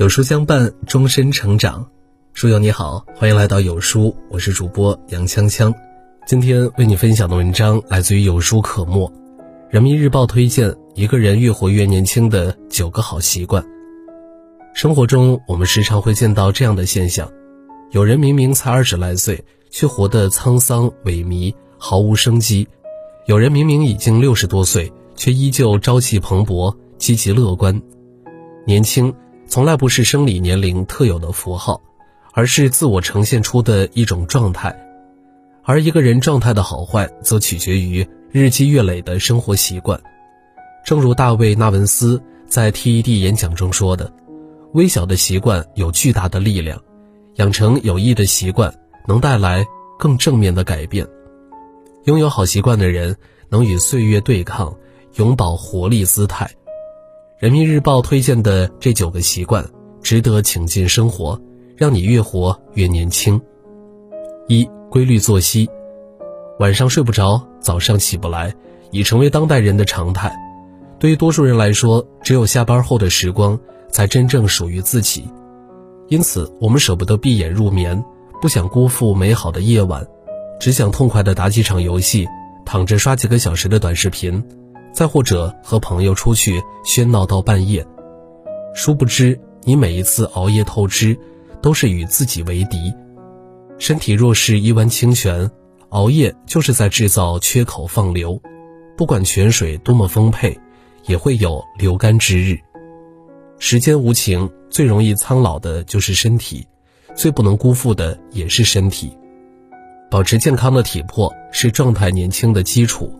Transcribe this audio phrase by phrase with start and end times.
[0.00, 1.86] 有书相伴，终身成长。
[2.32, 5.74] 书友你好，欢迎来到有书，我是主播杨锵锵。
[6.26, 9.12] 今天为你分享的文章来自于有书可墨，
[9.68, 13.62] 人民日报推荐一个人越活越年轻的九个好习惯。
[14.72, 17.30] 生活中，我们时常会见到这样的现象：
[17.90, 22.66] 有人明明才二十来岁，却活得沧桑萎靡，毫无生机；
[23.26, 27.80] 有人明明已经六十多岁，却依旧朝气蓬勃，积极乐观。
[28.66, 29.14] 年轻。
[29.48, 31.82] 从来不是生理年龄特有的符号，
[32.32, 34.72] 而是自我呈现出的一种状态。
[35.64, 40.00] 而一个人状态的好坏，则取决于日积月累的生活习惯。
[40.84, 44.12] 正如大卫·纳文斯在 TED 演讲中说的
[44.72, 46.80] ：“微小的习惯有巨大的力量，
[47.34, 48.72] 养成有益的习惯
[49.08, 49.66] 能带来
[49.98, 51.04] 更正面的改变。
[52.04, 53.16] 拥有好习惯的人，
[53.50, 54.74] 能与岁月对抗，
[55.16, 56.50] 永葆活力姿态。”
[57.38, 59.66] 人民日报推荐的这九个习惯，
[60.02, 61.40] 值得请进生活，
[61.76, 63.40] 让你越活越年轻。
[64.48, 65.68] 一、规律作息，
[66.58, 68.54] 晚上睡不着，早上起不来，
[68.90, 70.34] 已成为当代人的常态。
[70.98, 73.58] 对于多数人来说，只有下班后的时光，
[73.90, 75.28] 才真正属于自己。
[76.08, 78.02] 因此，我们舍不得闭眼入眠，
[78.40, 80.06] 不想辜负美好的夜晚，
[80.60, 82.28] 只想痛快地打几场游戏，
[82.66, 84.44] 躺着刷几个小时的短视频。
[84.92, 87.86] 再或者和朋友出去喧闹到半夜，
[88.74, 91.16] 殊不知你每一次熬夜透支，
[91.62, 92.92] 都是与自己为敌。
[93.78, 95.48] 身体若是一湾清泉，
[95.90, 98.38] 熬夜就是在制造缺口放流。
[98.96, 100.58] 不管泉水多么丰沛，
[101.06, 102.58] 也会有流干之日。
[103.58, 106.66] 时间无情，最容易苍老的就是身体，
[107.14, 109.16] 最不能辜负的也是身体。
[110.10, 113.14] 保持健康的体魄是状态年轻的基础。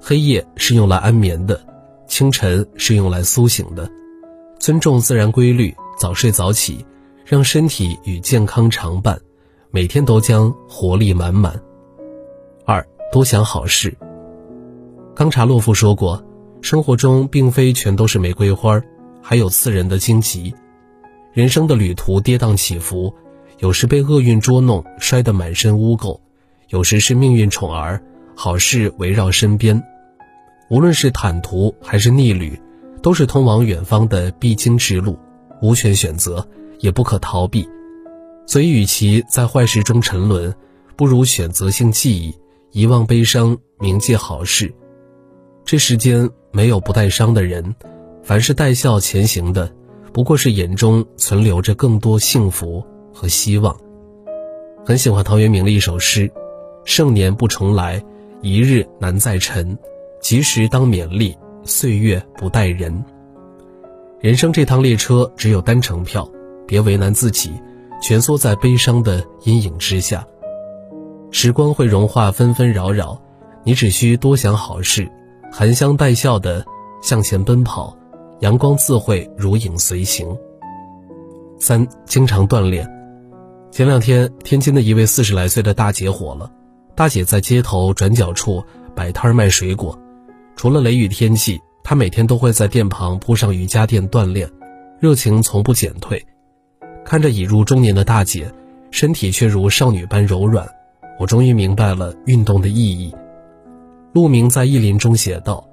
[0.00, 1.60] 黑夜是用来安眠的，
[2.06, 3.88] 清晨是用来苏醒的。
[4.58, 6.84] 尊重自然规律，早睡早起，
[7.26, 9.20] 让身体与健康常伴，
[9.70, 11.60] 每天都将活力满满。
[12.64, 13.94] 二多想好事。
[15.14, 16.24] 冈察洛夫说过
[16.62, 18.80] ：“生活中并非全都是玫瑰花，
[19.20, 20.54] 还有刺人的荆棘。
[21.34, 23.14] 人生的旅途跌宕起伏，
[23.64, 26.20] 有时被厄运捉弄，摔得满身污垢；
[26.68, 27.98] 有时是命运宠儿，
[28.36, 29.82] 好事围绕身边。”
[30.68, 32.60] 无论是坦途还是逆旅，
[33.00, 35.18] 都是通往远方的必经之路，
[35.62, 36.46] 无权选择，
[36.80, 37.66] 也不可逃避。
[38.46, 40.54] 所以，与其在坏事中沉沦，
[40.94, 42.34] 不如选择性记忆，
[42.70, 44.70] 遗忘悲伤，铭记好事。
[45.64, 47.74] 这世间没有不带伤的人，
[48.22, 49.72] 凡是带笑前行的，
[50.12, 53.74] 不过是眼中存留着更多幸福和希望。
[54.84, 56.30] 很喜欢陶渊明的一首诗
[56.84, 58.04] ：“盛年不重来，
[58.42, 59.78] 一日难再晨。”
[60.20, 63.04] 及时当勉励，岁月不待人。
[64.20, 66.26] 人生这趟列车只有单程票，
[66.66, 67.52] 别为难自己，
[68.00, 70.26] 蜷缩在悲伤的阴影之下。
[71.30, 73.20] 时光会融化纷纷扰扰，
[73.64, 75.06] 你只需多想好事，
[75.52, 76.64] 含香带笑的
[77.02, 77.94] 向前奔跑，
[78.40, 80.26] 阳光自会如影随形。
[81.58, 82.93] 三，经常锻炼。
[83.74, 86.48] 前两天，天津的一位四十来岁的大姐火了，
[86.94, 88.62] 大姐在街头转角处
[88.94, 89.98] 摆摊卖水果。
[90.54, 94.48] 除了雷雨天气，她每天都会在店旁铺上瑜伽垫锻炼，
[95.00, 96.24] 热情从不减退。
[97.04, 98.48] 看着已入中年的大姐，
[98.92, 100.68] 身体却如少女般柔软，
[101.18, 103.12] 我终于明白了运动的意义。
[104.12, 105.68] 陆明在《意林》中写道：“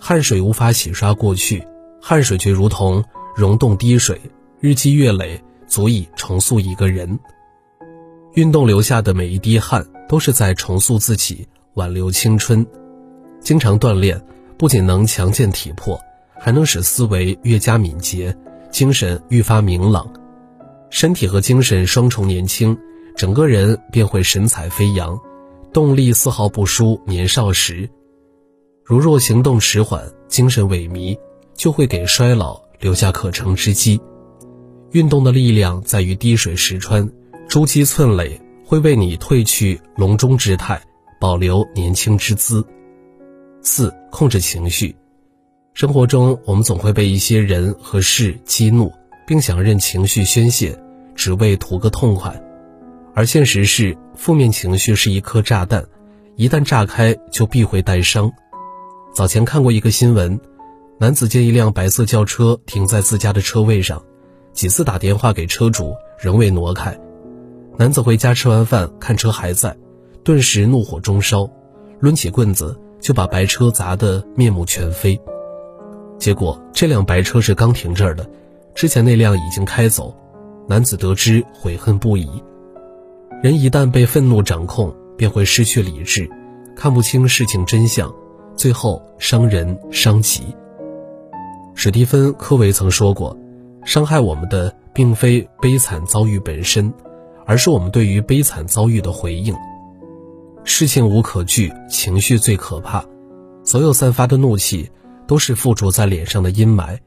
[0.00, 1.68] 汗水无法洗刷过去，
[2.00, 3.04] 汗水却如同
[3.36, 4.18] 溶洞滴水，
[4.58, 7.20] 日积月累，足以重塑一个人。
[8.34, 12.66] 运动留下的每一滴汗，都是在重塑自己，挽留青春。”
[13.40, 14.18] 经常锻炼，
[14.56, 16.00] 不仅能强健体魄，
[16.38, 18.34] 还能使思维越加敏捷，
[18.70, 20.10] 精神愈发明朗，
[20.88, 22.74] 身体和精神双重年轻，
[23.16, 25.20] 整个人便会神采飞扬，
[25.72, 27.88] 动力丝毫不输年少时。
[28.82, 31.18] 如若行动迟缓，精神萎靡，
[31.54, 34.00] 就会给衰老留下可乘之机。
[34.92, 37.10] 运动的力量在于滴水石穿，
[37.48, 40.80] 珠玑寸垒，会为你褪去笼中之态，
[41.20, 42.66] 保留年轻之姿。
[43.60, 44.96] 四、控制情绪。
[45.74, 48.90] 生活中，我们总会被一些人和事激怒，
[49.26, 50.78] 并想任情绪宣泄，
[51.14, 52.42] 只为图个痛快。
[53.14, 55.84] 而现实是，负面情绪是一颗炸弹，
[56.36, 58.32] 一旦炸开，就必会带伤。
[59.14, 60.40] 早前看过一个新闻，
[60.98, 64.02] 男子见一辆白色轿车停在自家的车位上，
[64.54, 66.98] 几次打电话给车主，仍未挪开。
[67.82, 69.76] 男子回家吃完饭，看车还在，
[70.22, 71.50] 顿时怒火中烧，
[71.98, 72.78] 抡起棍子。
[73.00, 75.20] 就把白车砸得面目全非。
[76.16, 78.24] 结果这辆白车是刚停这儿的，
[78.72, 80.14] 之前那辆已经开走。
[80.68, 82.30] 男子得知悔恨不已。
[83.42, 86.30] 人一旦被愤怒掌控，便会失去理智，
[86.76, 88.14] 看不清事情真相，
[88.54, 90.54] 最后伤人伤己。
[91.74, 93.36] 史蒂芬·科维曾说过
[93.84, 96.94] ：“伤害我们的并非悲惨遭遇本身，
[97.46, 99.54] 而是我们对于悲惨遭遇的回应。”
[100.64, 103.04] 事情无可惧，情绪最可怕。
[103.64, 104.90] 所有散发的怒气，
[105.26, 106.98] 都是附着在脸上的阴霾。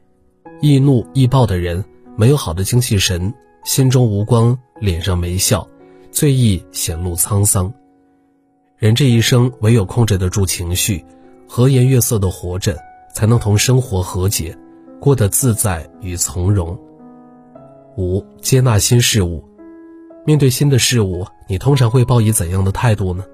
[0.60, 1.84] 易怒易暴的人，
[2.16, 3.32] 没有好的精气神，
[3.64, 5.66] 心中无光，脸上没笑，
[6.10, 7.72] 最易显露沧桑。
[8.78, 11.04] 人这一生，唯有控制得住情绪，
[11.48, 12.78] 和颜悦色的活着，
[13.14, 14.56] 才能同生活和解，
[15.00, 16.78] 过得自在与从容。
[17.96, 19.42] 五、接纳新事物。
[20.26, 23.24] 面对新的事物，你通常会抱以怎样的态度呢？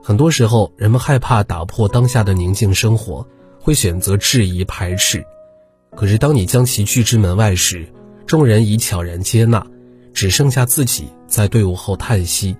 [0.00, 3.26] 很多时候，人们害怕打破当下的宁静生活，
[3.58, 5.24] 会选择质疑排斥。
[5.96, 7.92] 可是，当你将其拒之门外时，
[8.26, 9.66] 众人已悄然接纳，
[10.14, 12.56] 只剩下自己在队伍后叹息。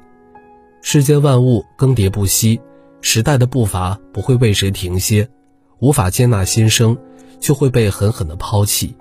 [0.83, 2.61] 世间万物更迭不息，
[3.01, 5.29] 时代的步伐不会为谁停歇。
[5.79, 6.99] 无法接纳新生，
[7.39, 8.97] 就会被狠狠地抛弃。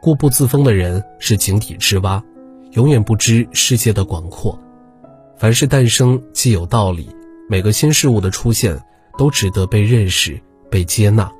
[0.00, 2.24] 固步自封的人是井底之蛙，
[2.72, 4.58] 永远不知世界的广阔。
[5.36, 7.08] 凡事诞生既有道理。
[7.48, 8.82] 每个新事物的出现，
[9.18, 10.40] 都值得被认识、
[10.70, 11.30] 被接纳。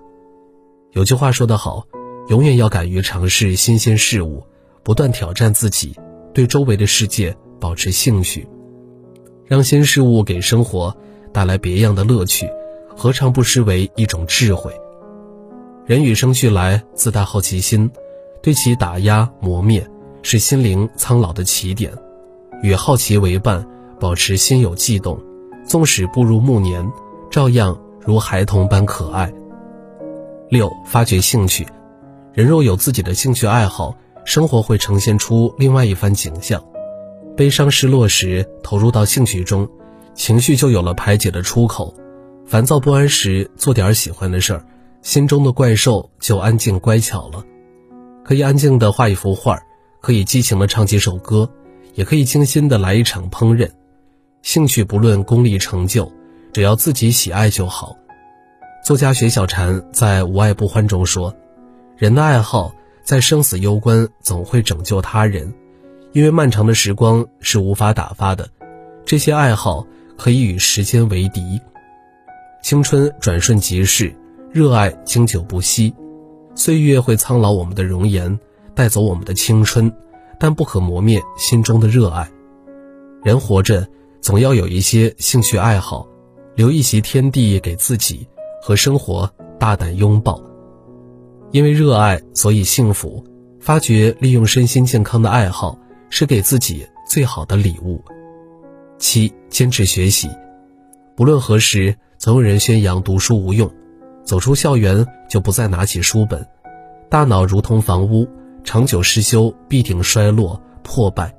[0.90, 1.86] 有句话说得好，
[2.28, 4.42] 永远要敢于尝试新鲜事物，
[4.82, 5.96] 不断挑战自己，
[6.34, 8.46] 对周围的世界保持兴趣，
[9.46, 10.94] 让新事物给生活
[11.32, 12.46] 带来别样的乐趣，
[12.94, 14.70] 何尝不失为一种智慧？
[15.86, 17.90] 人与生俱来自带好奇心，
[18.42, 19.88] 对其打压磨灭，
[20.22, 21.92] 是心灵苍老的起点。
[22.62, 23.66] 与好奇为伴，
[23.98, 25.18] 保持心有悸动。
[25.64, 26.90] 纵使步入暮年，
[27.30, 29.32] 照样如孩童般可爱。
[30.48, 31.66] 六、发掘兴趣，
[32.32, 36.62] 人若有自己的兴趣爱好，生活会呈现出另外一番景象。
[37.36, 39.68] 悲伤失落时，投入到兴趣中，
[40.14, 41.94] 情绪就有了排解的出口；
[42.44, 44.66] 烦躁不安时，做点喜欢的事儿，
[45.00, 47.42] 心中的怪兽就安静乖巧了。
[48.24, 49.58] 可以安静地画一幅画，
[50.02, 51.48] 可以激情地唱几首歌，
[51.94, 53.70] 也可以精心地来一场烹饪。
[54.42, 56.10] 兴趣不论功利成就，
[56.52, 57.96] 只要自己喜爱就好。
[58.84, 61.32] 作家雪小禅在《无爱不欢》中说
[61.96, 65.54] ：“人的爱好在生死攸关，总会拯救他人。
[66.10, 68.50] 因为漫长的时光是无法打发的，
[69.06, 69.86] 这些爱好
[70.18, 71.60] 可以与时间为敌。
[72.60, 74.12] 青春转瞬即逝，
[74.50, 75.94] 热爱经久不息。
[76.54, 78.38] 岁月会苍老我们的容颜，
[78.74, 79.92] 带走我们的青春，
[80.38, 82.30] 但不可磨灭心中的热爱。
[83.22, 83.86] 人活着。”
[84.22, 86.06] 总要有一些兴趣爱好，
[86.54, 88.24] 留一席天地给自己，
[88.62, 89.28] 和生活
[89.58, 90.40] 大胆拥抱。
[91.50, 93.24] 因为热爱，所以幸福。
[93.58, 95.76] 发掘利用身心健康的爱好，
[96.08, 98.00] 是给自己最好的礼物。
[98.96, 100.30] 七，坚持学习。
[101.16, 103.68] 不论何时，总有人宣扬读书无用，
[104.22, 106.46] 走出校园就不再拿起书本。
[107.10, 108.28] 大脑如同房屋，
[108.64, 111.34] 长久失修必定衰落破败。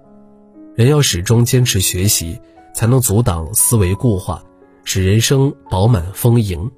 [0.75, 2.39] 人要始终坚持学习。
[2.73, 4.43] 才能阻挡思维固化，
[4.83, 6.71] 使人生饱满丰盈。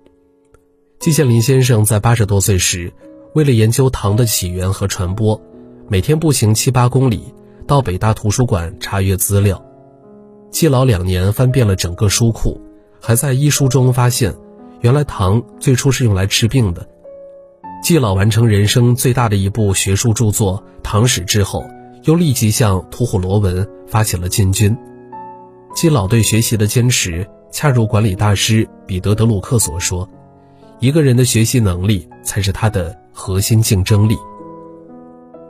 [1.00, 2.92] 季羡林先生在八十多岁时，
[3.34, 5.42] 为了研究糖的起源和传播，
[5.88, 7.34] 每天步行七八公里
[7.66, 9.64] 到北大图书馆查阅资料。
[10.52, 12.60] 季老两年翻遍了整个书库，
[13.00, 14.36] 还在医书中发现，
[14.82, 16.86] 原来糖最初是用来治病的。
[17.86, 21.64] 季老完成人生最大的一部学术著作《唐史》之后，
[22.06, 24.76] 又立即向吐火罗文发起了进军。
[25.76, 30.10] 季老对学习的坚持，恰如管理大师彼得·德鲁克所说
[30.82, 34.18] ：“一个人的学习能力才是他的核心竞争力。”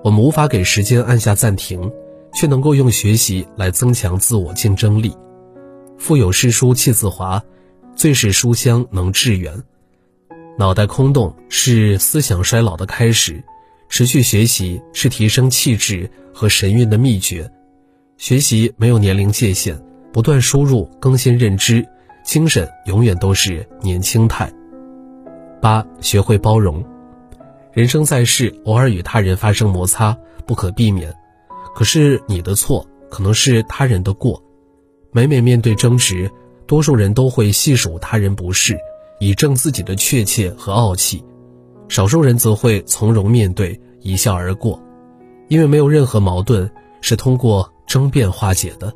[0.03, 1.89] 我们无法给时间按下暂停，
[2.33, 5.15] 却能够用学习来增强自我竞争力。
[5.97, 7.41] 腹有诗书气自华，
[7.95, 9.63] 最是书香能致远。
[10.57, 13.43] 脑袋空洞是思想衰老的开始，
[13.89, 17.49] 持续学习是提升气质和神韵的秘诀。
[18.17, 19.79] 学习没有年龄界限。
[20.13, 21.85] 不断输入更新认知，
[22.23, 24.49] 精神永远都是年轻态。
[25.61, 26.81] 八，学会包容。
[27.73, 31.13] 人生在世，偶尔与他人发生摩擦不可避免，
[31.75, 34.41] 可是你的错可能是他人的过。
[35.11, 36.31] 每每面对争执，
[36.65, 38.77] 多数人都会细数他人不是，
[39.19, 41.23] 以证自己的确切和傲气；
[41.87, 44.81] 少数人则会从容面对，一笑而过。
[45.47, 46.69] 因为没有任何矛盾
[47.01, 48.93] 是通过争辩化解的。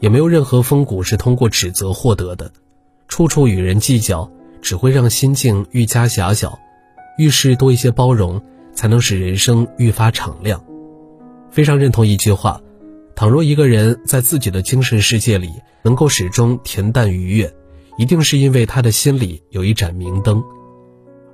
[0.00, 2.52] 也没有任何风骨是通过指责获得的，
[3.08, 4.30] 处处与人计较，
[4.62, 6.56] 只会让心境愈加狭小。
[7.18, 8.40] 遇事多一些包容，
[8.72, 10.64] 才能使人生愈发敞亮。
[11.50, 12.60] 非常认同一句话：
[13.16, 15.50] 倘若一个人在自己的精神世界里
[15.82, 17.52] 能够始终恬淡愉悦，
[17.98, 20.42] 一定是因为他的心里有一盏明灯。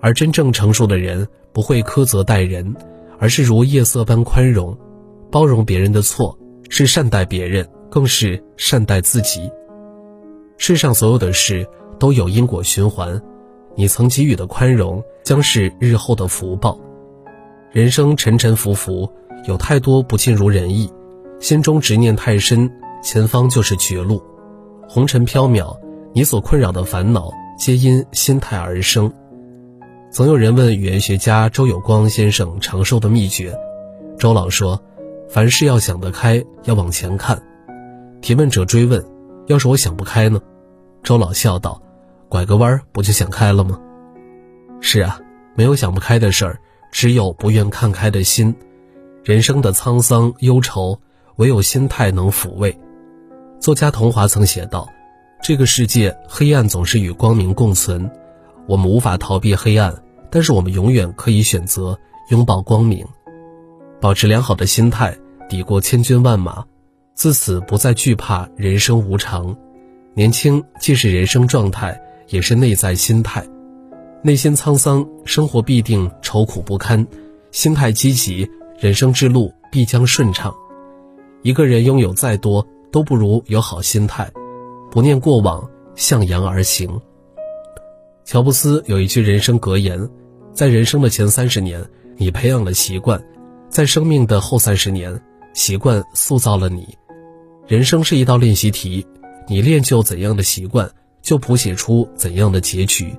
[0.00, 2.75] 而真正成熟的人不会苛责待人，
[3.18, 4.76] 而是如夜色般宽容，
[5.30, 6.37] 包容别人的错，
[6.68, 9.50] 是善待别人，更是善待自己。
[10.59, 11.66] 世上所有的事
[11.99, 13.21] 都有因果循环。
[13.76, 16.78] 你曾给予的宽容，将是日后的福报。
[17.73, 19.11] 人生沉沉浮浮，
[19.47, 20.88] 有太多不尽如人意，
[21.40, 22.71] 心中执念太深，
[23.02, 24.23] 前方就是绝路。
[24.88, 25.76] 红尘缥缈，
[26.16, 29.12] 你所困扰的烦恼，皆因心态而生。
[30.12, 33.52] 曾有人问语言学家周有光先生长寿的秘诀，
[34.16, 34.80] 周老说
[35.28, 37.42] ：“凡事要想得开，要往前看。”
[38.23, 39.04] 提问者追问
[39.49, 40.40] ：“要是我想不开呢？”
[41.02, 41.83] 周老笑道。
[42.28, 43.80] 拐个弯不就想开了吗？
[44.80, 45.21] 是啊，
[45.56, 46.61] 没有想不开的事儿，
[46.92, 48.54] 只有不愿看开的心。
[49.25, 51.00] 人生的沧桑忧愁，
[51.37, 52.76] 唯有心态能抚慰。
[53.59, 54.88] 作家桐华曾写道
[55.44, 58.10] ：“这个世界黑暗总是与光明共存，
[58.66, 59.94] 我们无法逃避黑暗，
[60.30, 61.98] 但是我们永远可以选择
[62.30, 63.06] 拥抱光明。
[64.00, 65.14] 保持良好的心态，
[65.46, 66.64] 抵过千军万马，
[67.12, 69.54] 自此不再惧怕人生无常。
[70.14, 73.46] 年轻既是人生状态。”也是内在心态，
[74.22, 77.04] 内心沧桑，生活必定愁苦不堪；
[77.52, 80.52] 心态积极，人生之路必将顺畅。
[81.42, 84.32] 一个人拥有再多，都不如有好心态，
[84.94, 86.88] 不念过往，向阳而行。
[88.24, 90.08] 乔布斯有一句人生格言：
[90.52, 91.84] 在人生的前三十年，
[92.16, 93.18] 你培养了习惯；
[93.68, 95.20] 在生命的后三十年，
[95.52, 96.96] 习惯塑造了你。
[97.66, 99.04] 人生是一道练习题，
[99.48, 100.88] 你练就怎样的习惯？
[101.22, 103.12] 就谱写出怎样的结局，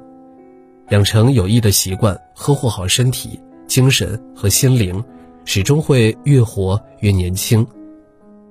[0.91, 5.03] 养成有益的习惯，呵护好身体、精神和心灵，
[5.43, 7.67] 始终会越活越年轻。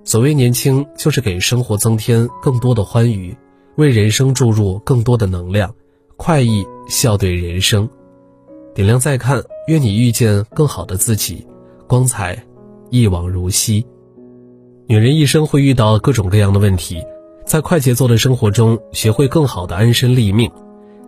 [0.04, 3.34] 所谓年轻，就是给生活增添更多的欢愉，
[3.76, 5.74] 为人生注入更多的能量，
[6.16, 7.88] 快意笑对人生。
[8.74, 11.46] 点亮再看，愿你遇见更好的自己，
[11.88, 12.44] 光彩
[12.90, 13.84] 一往如昔。
[14.86, 17.02] 女人一生会遇到各种各样的问题。
[17.46, 20.50] 在快节奏的生活中，学会更好的安身立命。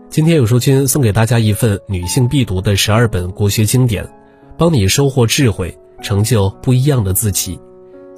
[0.08, 4.08] 今天有书君送给大家一份女性必读的十二本国学经典，
[4.56, 7.58] 帮你收获智慧，成就不一样的自己。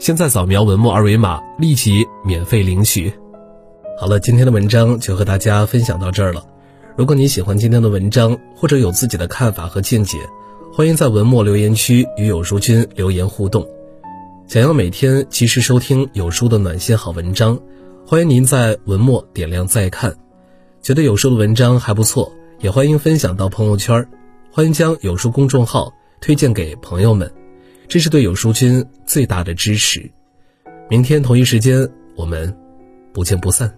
[0.00, 3.12] 现在扫描文末二维码，立即免费领取。
[3.98, 6.44] 好了，今天的文章就和大家分享到这儿了。
[6.96, 10.18] 如果你喜欢今天的文章，或者有自己的看法和见解，
[10.72, 13.66] 欢迎在文末留言区与有书君留言互动。
[14.46, 17.58] 想要每天及时收听有书的暖心好文章。
[18.06, 20.14] 欢迎您在文末点亮再看，
[20.80, 24.08] 觉得有书的文章还不错，也欢迎分享到朋友圈。
[24.52, 27.30] 欢迎将有书公众号推荐给朋友们，
[27.88, 30.08] 这是对有书君最大的支持。
[30.90, 32.54] 明天同一时间，我们
[33.14, 33.74] 不见不散。